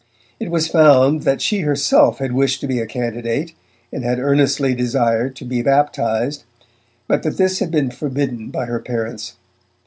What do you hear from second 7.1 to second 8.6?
that this had been forbidden